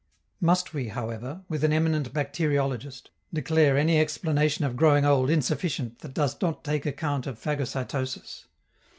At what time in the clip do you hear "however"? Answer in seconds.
0.87-1.43